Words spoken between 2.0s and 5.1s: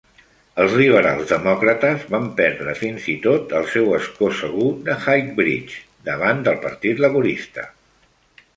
van perdre, fins i tot, el seu ascó segur de